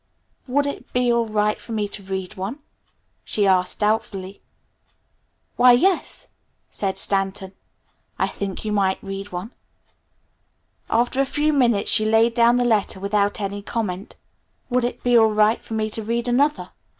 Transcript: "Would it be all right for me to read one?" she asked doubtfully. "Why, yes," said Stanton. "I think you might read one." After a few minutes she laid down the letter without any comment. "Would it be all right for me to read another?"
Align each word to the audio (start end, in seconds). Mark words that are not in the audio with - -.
"Would 0.47 0.65
it 0.65 0.91
be 0.93 1.11
all 1.13 1.27
right 1.27 1.61
for 1.61 1.73
me 1.73 1.87
to 1.89 2.01
read 2.01 2.33
one?" 2.33 2.57
she 3.23 3.45
asked 3.45 3.77
doubtfully. 3.81 4.41
"Why, 5.57 5.73
yes," 5.73 6.27
said 6.71 6.97
Stanton. 6.97 7.53
"I 8.17 8.27
think 8.27 8.65
you 8.65 8.71
might 8.71 8.97
read 9.03 9.31
one." 9.31 9.51
After 10.89 11.21
a 11.21 11.25
few 11.27 11.53
minutes 11.53 11.91
she 11.91 12.05
laid 12.05 12.33
down 12.33 12.57
the 12.57 12.65
letter 12.65 12.99
without 12.99 13.39
any 13.39 13.61
comment. 13.61 14.15
"Would 14.71 14.85
it 14.85 15.03
be 15.03 15.15
all 15.15 15.31
right 15.31 15.63
for 15.63 15.75
me 15.75 15.87
to 15.91 16.01
read 16.03 16.27
another?" 16.27 16.71